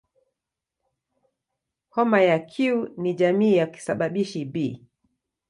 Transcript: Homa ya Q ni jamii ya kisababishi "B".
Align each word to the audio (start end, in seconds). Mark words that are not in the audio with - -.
Homa 1.89 2.21
ya 2.21 2.39
Q 2.39 2.87
ni 2.97 3.13
jamii 3.13 3.55
ya 3.55 3.67
kisababishi 3.67 4.45
"B". 4.45 4.83